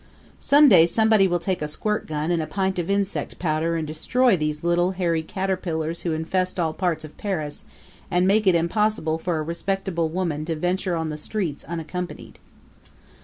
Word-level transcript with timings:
Some 0.39 0.67
day 0.67 0.87
somebody 0.87 1.27
will 1.27 1.37
take 1.37 1.61
a 1.61 1.67
squirt 1.67 2.07
gun 2.07 2.31
and 2.31 2.41
a 2.41 2.47
pint 2.47 2.79
of 2.79 2.89
insect 2.89 3.37
powder 3.37 3.75
and 3.75 3.85
destroy 3.87 4.35
these 4.35 4.63
little, 4.63 4.93
hairy 4.93 5.21
caterpillars 5.21 6.01
who 6.01 6.11
infest 6.13 6.59
all 6.59 6.73
parts 6.73 7.05
of 7.05 7.15
Paris 7.19 7.65
and 8.09 8.25
make 8.25 8.47
it 8.47 8.55
impossible 8.55 9.19
for 9.19 9.37
a 9.37 9.43
respectable 9.43 10.09
woman 10.09 10.43
to 10.45 10.55
venture 10.55 10.95
on 10.95 11.09
the 11.09 11.17
streets 11.19 11.63
unaccompanied. 11.65 12.39